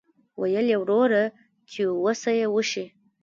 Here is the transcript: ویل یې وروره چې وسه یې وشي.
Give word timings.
ویل 0.39 0.67
یې 0.71 0.77
وروره 0.81 1.23
چې 1.71 1.81
وسه 2.03 2.31
یې 2.39 2.47
وشي. 2.53 2.85